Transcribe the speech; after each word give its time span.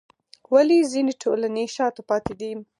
ولې 0.53 0.79
ځینې 0.91 1.13
ټولنې 1.21 1.63
شاته 1.75 2.01
پاتې 2.09 2.33
دي؟ 2.39 2.51